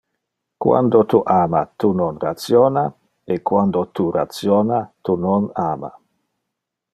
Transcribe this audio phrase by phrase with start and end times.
[0.63, 2.85] Quando tu ama tu non rationa
[3.23, 5.91] e quando tu rationa tu non ama.